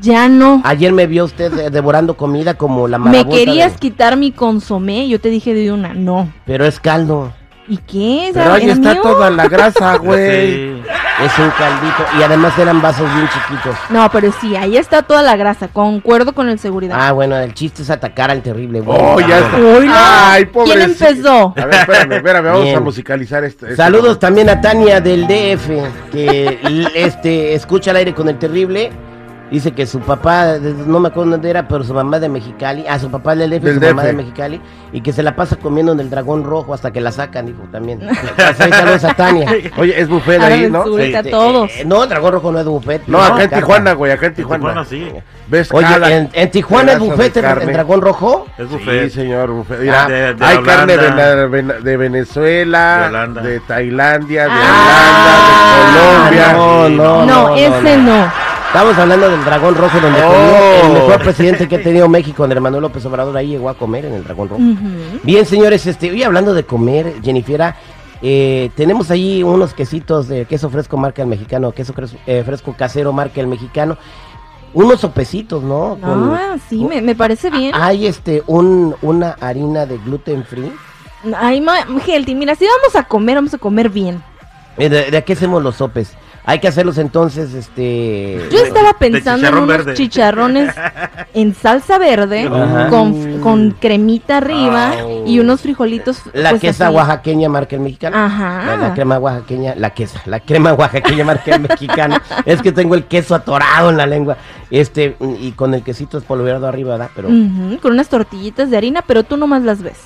[0.00, 0.60] Ya no.
[0.64, 4.32] Ayer me vio usted eh, devorando comida como la Me marabunta querías de- quitar mi
[4.32, 5.08] consomé.
[5.08, 5.94] Yo te dije de una.
[5.94, 6.32] No.
[6.46, 7.32] Pero es caldo.
[7.70, 8.30] ¿Y qué?
[8.32, 9.02] Pero ahí ¿Era está mío?
[9.02, 10.78] toda la grasa, güey.
[10.78, 10.82] Sí.
[11.22, 12.04] Es un caldito.
[12.18, 13.74] Y además eran vasos bien chiquitos.
[13.90, 15.66] No, pero sí, ahí está toda la grasa.
[15.68, 16.96] Concuerdo con el seguridad.
[16.98, 18.80] Ah, bueno, el chiste es atacar al terrible.
[18.80, 18.96] güey.
[18.98, 19.56] Oh, ya está.
[19.58, 19.92] Uy, no.
[19.96, 20.82] Ay, ¿Quién pobre.
[20.84, 21.54] empezó?
[21.56, 22.76] A ver, espérame, espérame, vamos Bien.
[22.76, 23.66] a musicalizar esto.
[23.66, 23.76] esto.
[23.82, 25.68] Saludos también a Tania del DF,
[26.12, 28.90] que l- este escucha al aire con el terrible.
[29.50, 30.56] Dice que su papá,
[30.86, 33.62] no me acuerdo dónde era, pero su mamá de Mexicali, ah, su papá del DF,
[33.64, 34.60] Del su mamá de Mexicali,
[34.92, 37.62] y que se la pasa comiendo en el dragón rojo hasta que la sacan, dijo
[37.72, 38.00] también.
[38.58, 39.50] Saludos a Tania.
[39.78, 40.98] Oye, es buffet Ahora ahí, ¿no?
[40.98, 41.70] Este, todos.
[41.78, 43.02] eh, no, el dragón rojo no es buffet.
[43.06, 43.50] No, acá en.
[43.50, 44.64] Tijuana, güey, acá en Tijuana.
[44.66, 45.10] Tijuana, sí.
[45.46, 48.46] ¿Ves Oye, cada en, en Tijuana es buffet el, el dragón rojo.
[48.58, 49.04] Es buffet.
[49.04, 49.80] Sí, señor, buffet.
[49.80, 53.60] Mira, Ah, de- de hay carne de, la- de Venezuela, De.
[53.60, 55.78] Tailandia, de Ah.
[55.80, 56.52] Holanda, de Colombia.
[56.52, 58.47] no, no, No, no, ese no.
[58.68, 60.28] Estamos hablando del dragón rojo donde Oh.
[60.82, 63.74] comió el mejor presidente que ha tenido México, Andrés Manuel López Obrador, ahí llegó a
[63.74, 64.60] comer en el dragón rojo.
[65.22, 67.74] Bien, señores, este, y hablando de comer, Jennifer,
[68.20, 71.94] eh, tenemos ahí unos quesitos de queso fresco marca el mexicano, queso
[72.26, 73.96] eh, fresco casero marca el mexicano,
[74.74, 75.96] unos sopecitos, ¿no?
[76.00, 77.72] Con- Ah, sí, me, me parece bien.
[77.74, 80.70] Hay este, un, una harina de gluten free.
[81.36, 84.22] Ay, ma, healthy, mira, si vamos a comer, vamos a comer bien.
[84.76, 86.12] Eh, ¿De, de qué hacemos los sopes?
[86.48, 88.40] Hay que hacerlos entonces, este...
[88.50, 89.92] Yo estaba pensando en unos verde.
[89.92, 90.74] chicharrones
[91.34, 92.88] en salsa verde Ajá.
[92.88, 94.94] con, con cremita arriba
[95.26, 96.22] y unos frijolitos.
[96.32, 96.96] La pues, quesa así.
[96.96, 98.16] oaxaqueña marca el mexicano.
[98.16, 98.64] Ajá.
[98.64, 102.16] La, la crema oaxaqueña, la quesa, la crema oaxaqueña marca el mexicano.
[102.46, 104.38] es que tengo el queso atorado en la lengua.
[104.70, 107.10] Este, y con el quesito espolvoreado arriba, ¿verdad?
[107.14, 109.98] Pero Ujú, con unas tortillitas de harina, pero tú nomás las ves.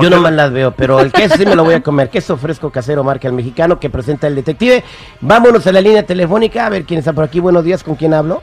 [0.00, 2.10] Yo nomás las veo, pero el queso sí me lo voy a comer.
[2.10, 4.84] Queso fresco casero marca el mexicano que presenta el detective.
[5.20, 7.40] Vámonos a la línea telefónica a ver quién está por aquí.
[7.40, 8.42] Buenos días, ¿con quién hablo?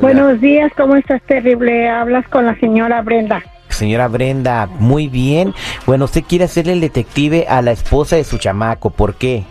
[0.00, 1.22] Buenos días, ¿cómo estás?
[1.22, 1.88] Terrible.
[1.88, 3.42] Hablas con la señora Brenda.
[3.68, 5.52] Señora Brenda, muy bien.
[5.86, 9.44] Bueno, usted quiere hacerle el detective a la esposa de su chamaco, ¿por qué?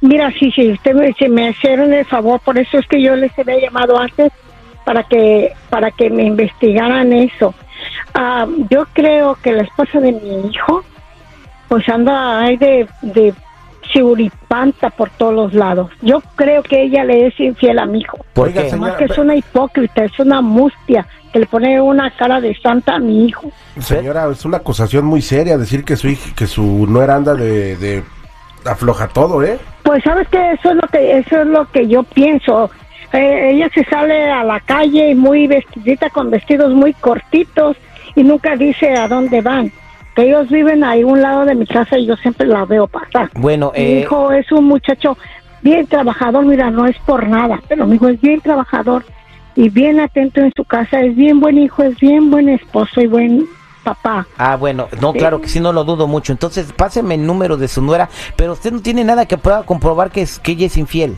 [0.00, 3.16] Mira, sí, sí, usted me, si me hicieron el favor, por eso es que yo
[3.16, 4.32] les había llamado antes
[4.84, 7.54] para que para que me investigaran eso.
[8.14, 10.82] Ah, yo creo que la esposa de mi hijo,
[11.68, 13.34] pues anda ahí de, de
[13.92, 15.90] seguripanta por todos los lados.
[16.02, 18.18] Yo creo que ella le es infiel a mi hijo.
[18.34, 18.70] ¿Por Oiga, qué?
[18.70, 22.54] señora, Más que es una hipócrita, es una mustia que le pone una cara de
[22.60, 23.50] santa a mi hijo.
[23.78, 27.76] Señora, es una acusación muy seria decir que su hija, que su nuera anda de,
[27.76, 28.02] de
[28.64, 29.58] afloja todo, ¿eh?
[29.84, 32.70] Pues sabes que eso es lo que eso es lo que yo pienso.
[33.12, 37.76] Eh, ella se sale a la calle muy vestidita con vestidos muy cortitos
[38.14, 39.72] y nunca dice a dónde van.
[40.14, 42.86] Que ellos viven ahí a un lado de mi casa y yo siempre la veo
[42.86, 43.30] pasar.
[43.34, 45.16] Bueno, Mi eh, hijo es un muchacho
[45.62, 49.04] bien trabajador, mira, no es por nada, pero mi hijo es bien trabajador
[49.54, 53.06] y bien atento en su casa, es bien buen hijo, es bien buen esposo y
[53.06, 53.46] buen
[53.82, 54.26] papá.
[54.38, 56.32] Ah, bueno, no, claro que sí, no lo dudo mucho.
[56.32, 60.10] Entonces, páseme el número de su nuera, pero usted no tiene nada que pueda comprobar
[60.10, 61.16] que, es, que ella es infiel.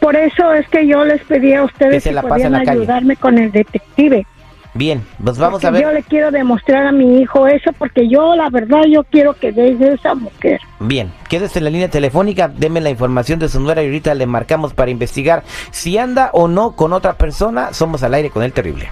[0.00, 3.16] Por eso es que yo les pedí a Que ustedes se si la podían ayudarme
[3.16, 4.26] con el detective.
[4.74, 5.82] Bien, pues vamos Porque a ver.
[5.82, 9.50] Yo le quiero demostrar a mi hijo eso porque yo, la verdad, yo quiero que
[9.50, 10.60] deje esa mujer.
[10.78, 14.26] Bien, quédese en la línea telefónica, deme la información de su nuera y ahorita le
[14.26, 17.72] marcamos para investigar si anda o no con otra persona.
[17.72, 18.90] Somos al aire con el terrible.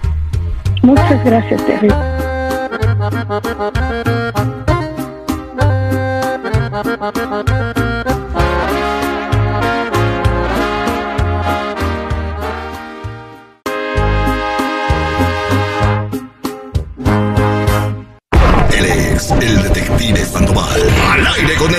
[0.81, 1.89] Muchas gracias, Terry.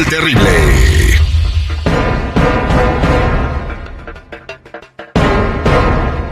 [0.00, 0.50] El terrible.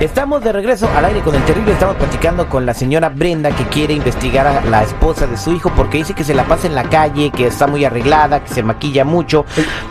[0.01, 1.73] Estamos de regreso al aire con el terrible.
[1.73, 5.71] Estamos platicando con la señora Brenda que quiere investigar a la esposa de su hijo
[5.77, 8.63] porque dice que se la pasa en la calle, que está muy arreglada, que se
[8.63, 9.45] maquilla mucho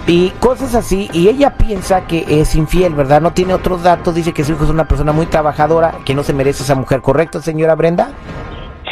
[0.08, 1.10] y cosas así.
[1.14, 3.22] Y ella piensa que es infiel, ¿verdad?
[3.22, 4.16] No tiene otros datos.
[4.16, 7.02] Dice que su hijo es una persona muy trabajadora, que no se merece esa mujer.
[7.02, 8.10] ¿Correcto, señora Brenda?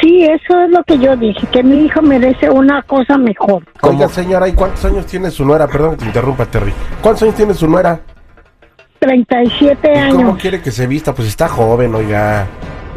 [0.00, 3.64] Sí, eso es lo que yo dije, que mi hijo merece una cosa mejor.
[3.80, 5.66] Oiga, señora, ¿y cuántos años tiene su nuera?
[5.66, 6.72] Perdón que te interrumpa, Terry.
[7.00, 8.00] ¿Cuántos años tiene su nuera?
[8.98, 10.38] 37 ¿Y cómo años.
[10.38, 11.14] quiere que se vista?
[11.14, 12.46] Pues está joven, oiga.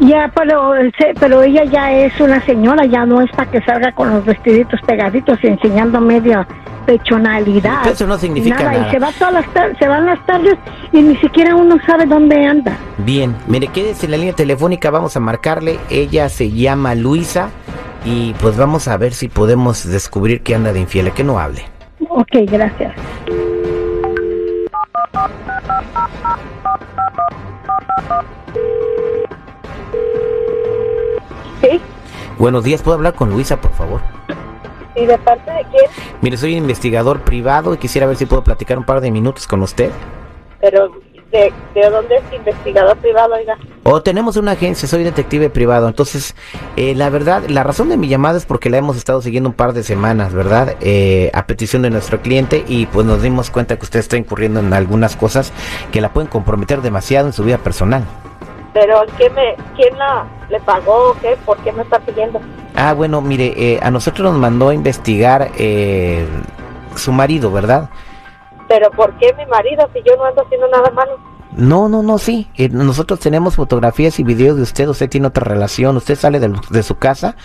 [0.00, 0.72] Ya, pero,
[1.18, 4.80] pero ella ya es una señora, ya no es para que salga con los vestiditos
[4.86, 6.46] pegaditos y enseñando media
[6.90, 7.86] pechonalidad.
[7.86, 8.72] Eso no significa nada.
[8.72, 8.88] nada.
[8.88, 10.56] Y se va todas las tar- se van las tardes
[10.92, 12.76] y ni siquiera uno sabe dónde anda.
[12.98, 15.78] Bien, mire, quédese en la línea telefónica, vamos a marcarle.
[15.88, 17.50] Ella se llama Luisa
[18.04, 21.62] y pues vamos a ver si podemos descubrir que anda de infiel, que no hable.
[22.08, 22.92] Ok, gracias.
[31.60, 31.80] Sí,
[32.38, 34.00] Buenos días, ¿puedo hablar con Luisa, por favor?
[35.00, 35.84] ¿Y de parte de quién?
[36.20, 39.62] Mire, soy investigador privado y quisiera ver si puedo platicar un par de minutos con
[39.62, 39.90] usted.
[40.60, 40.90] Pero,
[41.32, 43.56] ¿de, de dónde es investigador privado, oiga?
[43.82, 45.88] O tenemos una agencia, soy detective privado.
[45.88, 46.34] Entonces,
[46.76, 49.54] eh, la verdad, la razón de mi llamada es porque la hemos estado siguiendo un
[49.54, 50.76] par de semanas, ¿verdad?
[50.80, 54.60] Eh, a petición de nuestro cliente y pues nos dimos cuenta que usted está incurriendo
[54.60, 55.52] en algunas cosas
[55.92, 58.04] que la pueden comprometer demasiado en su vida personal.
[58.72, 61.36] Pero, ¿qué me, ¿quién la, le pagó qué?
[61.44, 62.40] ¿Por qué me está pidiendo?
[62.76, 66.26] Ah, bueno, mire, eh, a nosotros nos mandó a investigar eh,
[66.94, 67.90] su marido, ¿verdad?
[68.68, 71.18] Pero, ¿por qué mi marido si yo no ando haciendo nada malo?
[71.56, 72.48] No, no, no, sí.
[72.56, 74.88] Eh, nosotros tenemos fotografías y videos de usted.
[74.88, 75.96] Usted tiene otra relación.
[75.96, 77.36] Usted sale de, de su casa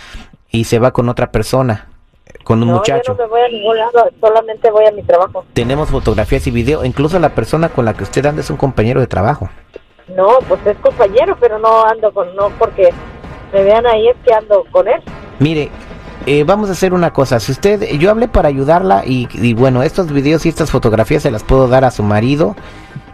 [0.50, 1.88] y se va con otra persona,
[2.44, 3.02] con un no, muchacho.
[3.08, 5.44] yo no me voy a ningún lado, solamente voy a mi trabajo.
[5.52, 6.84] Tenemos fotografías y video.
[6.84, 9.50] Incluso la persona con la que usted anda es un compañero de trabajo.
[10.14, 12.90] No, pues es compañero, pero no ando con, no porque
[13.52, 15.02] me vean ahí es que ando con él.
[15.40, 15.70] Mire,
[16.26, 17.40] eh, vamos a hacer una cosa.
[17.40, 21.30] Si usted, yo hablé para ayudarla y, y bueno, estos videos y estas fotografías se
[21.30, 22.54] las puedo dar a su marido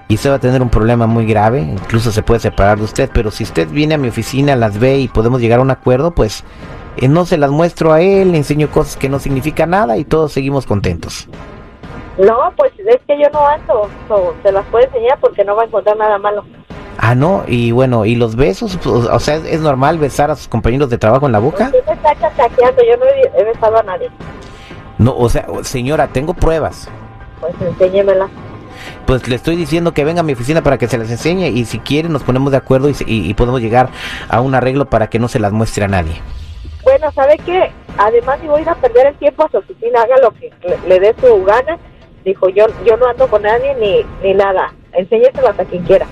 [0.08, 1.60] y usted va a tener un problema muy grave.
[1.60, 3.10] Incluso se puede separar de usted.
[3.12, 6.10] Pero si usted viene a mi oficina, las ve y podemos llegar a un acuerdo,
[6.10, 6.44] pues
[6.98, 10.04] eh, no se las muestro a él, le enseño cosas que no significan nada y
[10.04, 11.28] todos seguimos contentos.
[12.18, 15.62] No, pues es que yo no ando, so, se las puedo enseñar porque no va
[15.62, 16.44] a encontrar nada malo.
[16.98, 18.78] Ah, no, y bueno, ¿y los besos?
[18.82, 21.64] Pues, o sea, ¿es normal besar a sus compañeros de trabajo en la boca?
[21.66, 23.04] Usted me está chacaqueando, yo no
[23.38, 24.08] he, besado a nadie.
[24.98, 26.88] No, o sea, señora, tengo pruebas.
[27.40, 28.28] Pues enséñemela.
[29.06, 31.64] Pues le estoy diciendo que venga a mi oficina para que se las enseñe y
[31.64, 33.88] si quiere nos ponemos de acuerdo y, y- y podemos llegar
[34.28, 36.20] a un arreglo para que no se las muestre a nadie.
[36.84, 37.70] Bueno, ¿sabe qué?
[37.96, 40.50] Además, si voy a ir a perder el tiempo a su oficina, haga lo que
[40.66, 41.78] le, le dé su gana.
[42.24, 44.72] Dijo, yo yo no ando con nadie ni, ni nada.
[44.92, 46.06] Enséñeselas a quien quiera.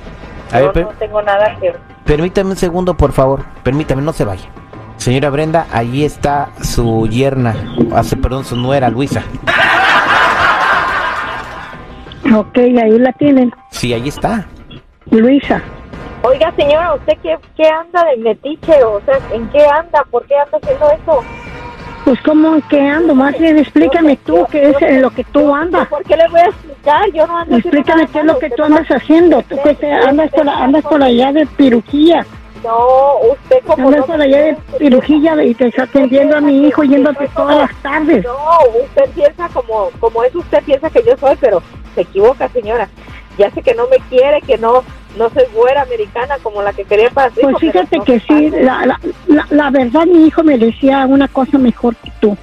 [0.52, 1.72] A Yo ver, per- no tengo nada que...
[2.04, 3.44] permítame un segundo, por favor.
[3.62, 4.48] Permítame, no se vaya.
[4.96, 7.54] Señora Brenda, allí está su yerna,
[7.94, 9.22] hace, perdón, su nuera, Luisa.
[12.34, 13.50] Ok, ahí la tienen.
[13.70, 14.46] Sí, allí está.
[15.10, 15.62] Luisa.
[16.22, 18.84] Oiga, señora, ¿usted qué, qué anda de metiche?
[18.84, 20.04] O sea, ¿en qué anda?
[20.10, 21.24] ¿Por qué anda haciendo eso?
[22.04, 25.54] Pues cómo en qué ando, más bien explícame tú qué es en lo que tú
[25.54, 25.86] andas.
[25.88, 27.12] ¿Por qué le voy a explicar?
[27.12, 29.42] Yo no ando Explícame qué es lo que tú andas haciendo.
[29.42, 32.26] Tú que te andas por, la- andas por allá de pirujía.
[32.64, 36.66] No, usted como Andas no por allá de pirujilla y te está atendiendo a mi
[36.66, 38.24] hijo yéndote todas las tardes.
[38.24, 38.34] No,
[38.84, 41.62] usted piensa como, como es usted piensa que yo soy, pero
[41.94, 42.88] se equivoca, señora.
[43.38, 44.82] Ya sé que no me quiere, que no
[45.18, 48.50] no soy güera americana como la que quería para su Pues fíjate no que sí,
[48.50, 52.36] la, la, la, la verdad mi hijo merecía una cosa mejor que tú.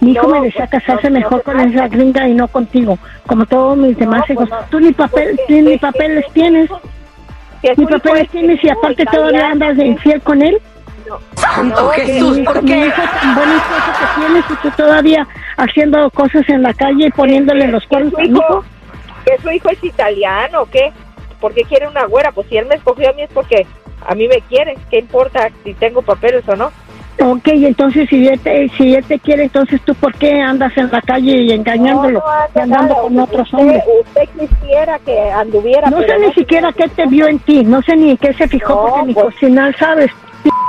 [0.00, 3.46] Mi hijo No, merecía pues, casarse no, mejor con esa gringa y no contigo, como
[3.46, 4.48] todos mis demás pues, hijos.
[4.70, 6.70] Tú ni papel, Pues, tú ni papeles tienes,
[7.76, 10.60] ni papeles es tienes y aparte todavía andas de infiel con él.
[11.06, 12.86] No, Que Jesús, mi hijo- ¿por Mi qué?
[12.86, 15.26] hijo tan esposo que tienes y tú todavía
[15.58, 18.64] haciendo cosas en la calle y poniéndole los cuernos a mi hijo, hijo.
[19.24, 20.92] que su hijo es italiano, ¿o ¿qué?
[21.44, 22.32] ¿Por qué quiere una güera?
[22.32, 23.66] Pues si él me escogió a mí es porque
[24.06, 24.78] a mí me quiere.
[24.90, 26.72] ¿Qué importa si tengo papeles o no?
[27.22, 30.90] Ok, entonces si él, te, si él te quiere, entonces tú por qué andas en
[30.90, 33.82] la calle y engañándolo No, no y andando con otros Usted- hombres?
[34.06, 35.90] Usted quisiera que anduviera.
[35.90, 38.48] No sé ni siquiera qué te vio en ti, no sé ni en qué se
[38.48, 40.10] fijó No, porque ni pues- cocinar sabes.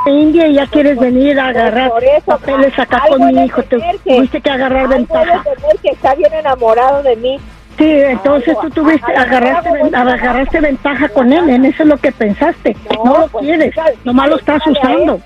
[0.08, 3.78] India y ya quieres venir a agarrar por eso, papeles acá con mi hijo, te
[4.04, 5.42] tuviste que agarrar ventaja.
[5.82, 7.40] que está bien enamorado de mí.
[7.78, 12.76] Sí, entonces tú tuviste, agarraste, agarraste ventaja con él, en eso es lo que pensaste.
[13.04, 15.20] No, lo pues, quieres, nomás lo estás usando.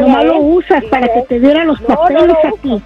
[0.00, 2.82] Nomás lo usas para que te dieran los papeles a ti.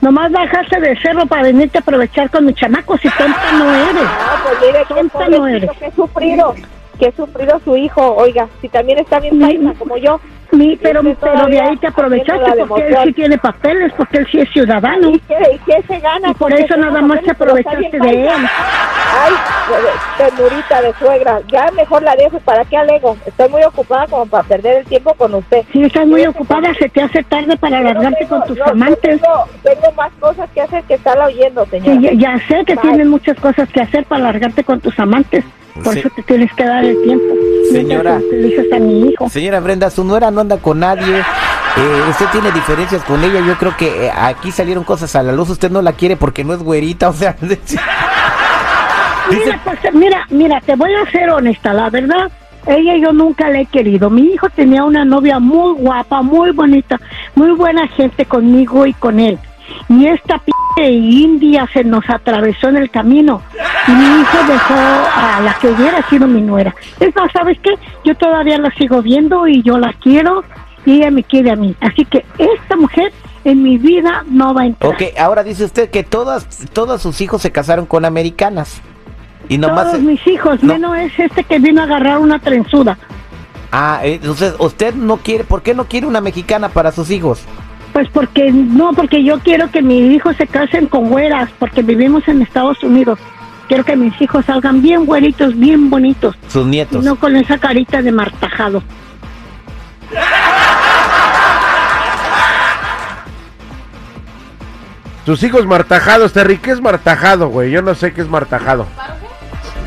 [0.00, 4.02] Nomás bajaste de cerro para venirte a aprovechar con mis chamacos y tonta no eres.
[4.02, 5.70] No, pues mire, Tonta no eres.
[5.80, 6.54] qué sufrido,
[6.96, 10.20] que sufrido su hijo, oiga, si también está bien paisa como yo.
[10.52, 14.38] Mi, pero, pero de ahí te aprovechaste porque él sí tiene papeles, porque él sí
[14.38, 15.10] es ciudadano.
[15.10, 16.30] ¿Y qué, y qué se gana?
[16.30, 18.28] Y por eso nada más te aprovechaste de él.
[18.28, 19.32] Ay,
[20.16, 23.16] ternurita de suegra, ya mejor la dejo, ¿para qué alego?
[23.26, 25.64] Estoy muy ocupada como para perder el tiempo con usted.
[25.72, 29.20] Si estás muy ocupada, se te hace tarde para alargarte con tus No, amantes.
[29.20, 31.92] Tengo, tengo más cosas que hacer que estarla oyendo, señora.
[31.92, 32.82] Sí, ya, ya sé que Bye.
[32.82, 35.44] tienes muchas cosas que hacer para alargarte con tus amantes.
[35.82, 37.34] Por eso te tienes que dar el tiempo.
[37.70, 38.16] Señora.
[38.74, 39.28] A mi hijo.
[39.28, 41.18] Señora Brenda, su nuera no anda con nadie.
[41.18, 43.40] eh, usted tiene diferencias con ella.
[43.46, 45.50] Yo creo que eh, aquí salieron cosas a la luz.
[45.50, 47.08] Usted no la quiere porque no es güerita.
[47.08, 47.36] O sea,
[49.30, 52.30] Mira, pues, mira, mira, te voy a ser honesta, la verdad,
[52.66, 54.08] ella yo nunca la he querido.
[54.08, 57.00] Mi hijo tenía una novia muy guapa, muy bonita,
[57.34, 59.36] muy buena gente conmigo y con él.
[59.88, 60.40] Y esta
[60.76, 63.42] p india se nos atravesó en el camino.
[63.88, 66.74] Y mi hijo dejó a la que hubiera sido mi nuera.
[67.00, 67.70] Es más, ¿sabes qué?
[68.04, 70.44] Yo todavía la sigo viendo y yo la quiero
[70.84, 71.74] y ella me quiere a mí.
[71.80, 73.12] Así que esta mujer
[73.44, 74.92] en mi vida no va a entrar.
[74.92, 78.80] ok, ahora dice usted que todas, todos sus hijos se casaron con americanas.
[79.48, 79.92] Y nomás.
[79.92, 80.72] Todos mis hijos, no.
[80.74, 82.98] menos es este que vino a agarrar una trenzuda.
[83.70, 85.44] Ah, eh, entonces usted no quiere.
[85.44, 87.44] ¿Por qué no quiere una mexicana para sus hijos?
[87.96, 92.28] Pues porque no, porque yo quiero que mis hijos se casen con güeras, porque vivimos
[92.28, 93.18] en Estados Unidos.
[93.68, 97.02] Quiero que mis hijos salgan bien güeritos, bien bonitos, Sus y nietos.
[97.02, 98.82] no con esa carita de martajado.
[105.24, 107.70] Tus hijos martajados, Terry, ¿qué es martajado, güey?
[107.70, 108.86] Yo no sé qué es martajado.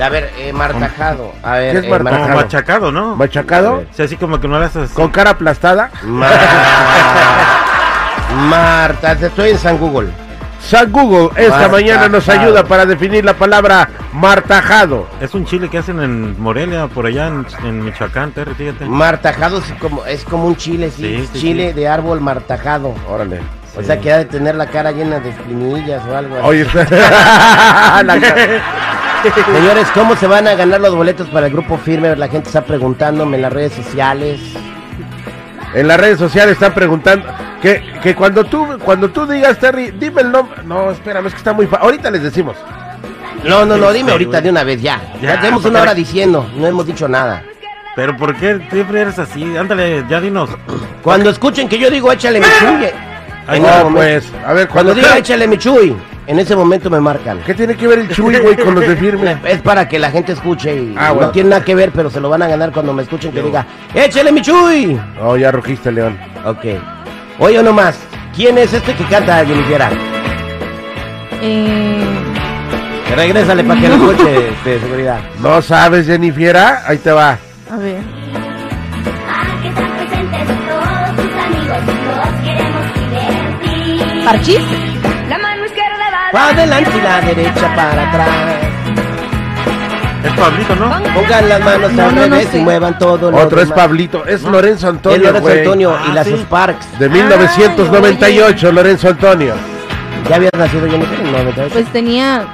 [0.01, 1.31] A ver, eh, martajado.
[1.43, 2.23] A ver, ¿Qué es eh, martajado?
[2.23, 2.45] Como martajado.
[2.45, 3.15] machacado, ¿no?
[3.15, 3.83] ¿Machacado?
[3.91, 4.93] Sí, así como que no le haces así.
[4.95, 5.91] ¿Con cara aplastada?
[6.03, 6.27] Ma-
[8.47, 10.09] Marta, estoy en San Google.
[10.61, 11.69] San Google esta Martajado.
[11.71, 15.07] mañana nos ayuda para definir la palabra martajado.
[15.21, 18.85] Es un chile que hacen en Morelia, por allá en, en Michoacán, Terry, fíjate.
[18.85, 21.03] Martajado es como, es como un chile, sí.
[21.03, 21.73] Sí, sí, chile sí.
[21.79, 22.93] de árbol martajado.
[23.07, 23.39] Órale.
[23.77, 26.45] O sea que ha de tener la cara llena de espinillas o algo así.
[26.45, 26.65] Oye,
[29.53, 32.15] Señores, ¿cómo se van a ganar los boletos para el grupo firme?
[32.15, 34.39] La gente está preguntándome en las redes sociales.
[35.73, 37.27] En las redes sociales están preguntando.
[37.61, 40.61] Que, que cuando tú cuando tú digas, Terry, dime el nombre.
[40.63, 42.55] No, espérame, es que está muy fa- Ahorita les decimos.
[43.43, 45.01] No, no, no, dime ahorita de una vez ya.
[45.21, 47.43] Ya, Ya, tenemos una hora diciendo, no hemos dicho nada.
[47.95, 49.57] Pero ¿por qué siempre eres así?
[49.57, 50.49] Ándale, ya dinos.
[51.01, 52.85] Cuando escuchen que yo digo échale mi chuy,
[53.47, 55.95] Ahí en está, ese No, pues, a ver, cuando cuando diga échale mi chuy,
[56.27, 57.39] en ese momento me marcan.
[57.45, 59.37] ¿Qué tiene que ver el Chuy, güey, con los de firme?
[59.45, 62.19] Es para que la gente escuche y Ah, no tiene nada que ver, pero se
[62.19, 64.99] lo van a ganar cuando me escuchen que diga échale mi chuy.
[65.21, 66.17] Oh, ya rugiste, León.
[66.45, 66.65] Ok.
[67.39, 67.97] Oye, uno más.
[68.35, 69.81] ¿Quién es este que canta, Jennifer?
[71.41, 72.03] Eh,
[73.15, 74.29] Regrésale para que lo escuche
[74.65, 75.19] de seguridad.
[75.39, 76.83] ¿No sabes, Jennifiera?
[76.85, 77.37] Ahí te va.
[77.71, 78.01] a ver.
[84.25, 84.59] ¿Parchís?
[85.29, 88.58] La mano izquierda va Para adelante y la derecha para atrás.
[90.23, 90.89] Es Pablito, ¿no?
[91.13, 93.31] Pongan las manos No, al no, no revés y muevan todo.
[93.31, 93.71] lo Otro es.
[93.71, 94.25] Pablito.
[94.25, 95.59] Es Lorenzo Antonio, Es Lorenzo güey.
[95.59, 96.33] Antonio y Ah, las sí.
[96.33, 96.99] Sparks.
[96.99, 99.53] De 1998, Lorenzo Antonio.
[100.29, 101.73] ¿Ya habías nacido Jennifer en el 98?
[101.73, 102.45] Pues tenía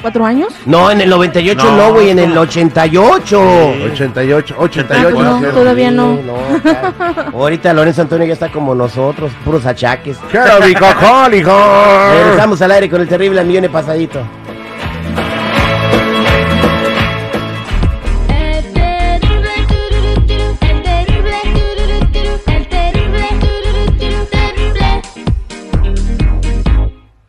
[0.00, 0.52] cuatro años.
[0.66, 2.40] no, en el 98 No, no, güey, en el ¿cómo?
[2.40, 3.40] 88.
[3.92, 5.10] 88, Ah, 88.
[5.14, 5.46] pues no, sí.
[5.54, 6.16] todavía no.
[6.16, 7.26] Sí, no, claro.
[7.34, 10.16] Ahorita Lorenzo Antonio ya está como nosotros, puros achaques.
[10.30, 11.52] ¡Qué bicocólico!
[12.24, 14.20] Regresamos al aire con el terrible al millón y pasadito.